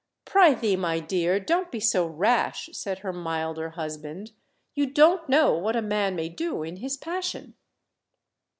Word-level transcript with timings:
"Prythee, 0.25 0.75
my 0.75 0.99
dear, 0.99 1.39
don't 1.39 1.69
be 1.69 1.79
so 1.79 2.07
rash," 2.07 2.71
said 2.73 2.99
her 3.05 3.13
milder 3.13 3.69
husband; 3.69 4.31
"you 4.73 4.87
don't 4.87 5.29
know 5.29 5.53
what 5.55 5.75
a 5.75 5.81
man 5.83 6.15
may 6.15 6.27
do 6.27 6.63
in 6.63 6.77
his 6.77 6.97
passion." 6.97 7.53